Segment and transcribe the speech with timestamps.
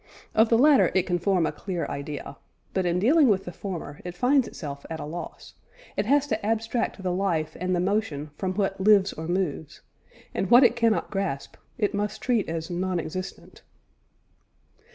[0.33, 2.35] Of the latter it can form a clear idea;
[2.73, 5.53] but in dealing with the former, it finds itself at a loss;
[5.95, 9.81] it has to abstract the life and the motion from what lives or moves,
[10.33, 13.61] and what it cannot grasp, it must treat as non existent.